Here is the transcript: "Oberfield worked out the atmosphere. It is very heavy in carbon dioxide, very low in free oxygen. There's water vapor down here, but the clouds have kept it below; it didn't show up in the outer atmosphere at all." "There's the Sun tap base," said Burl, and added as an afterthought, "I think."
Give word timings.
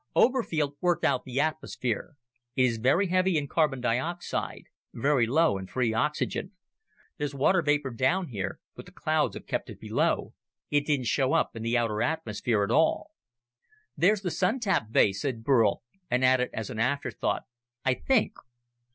"Oberfield 0.15 0.77
worked 0.81 1.05
out 1.05 1.25
the 1.25 1.39
atmosphere. 1.39 2.15
It 2.55 2.63
is 2.63 2.77
very 2.77 3.05
heavy 3.09 3.37
in 3.37 3.47
carbon 3.47 3.79
dioxide, 3.79 4.63
very 4.95 5.27
low 5.27 5.59
in 5.59 5.67
free 5.67 5.93
oxygen. 5.93 6.53
There's 7.17 7.35
water 7.35 7.61
vapor 7.61 7.91
down 7.91 8.29
here, 8.29 8.59
but 8.75 8.87
the 8.87 8.91
clouds 8.91 9.35
have 9.35 9.45
kept 9.45 9.69
it 9.69 9.79
below; 9.79 10.33
it 10.71 10.87
didn't 10.87 11.05
show 11.05 11.33
up 11.33 11.55
in 11.55 11.61
the 11.61 11.77
outer 11.77 12.01
atmosphere 12.01 12.63
at 12.63 12.71
all." 12.71 13.11
"There's 13.95 14.21
the 14.21 14.31
Sun 14.31 14.61
tap 14.61 14.91
base," 14.91 15.21
said 15.21 15.43
Burl, 15.43 15.83
and 16.09 16.25
added 16.25 16.49
as 16.51 16.71
an 16.71 16.79
afterthought, 16.79 17.43
"I 17.85 17.93
think." 17.93 18.33